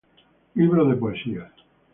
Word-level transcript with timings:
Libros 0.55 0.89
de 0.89 0.95
poesías 0.95 1.51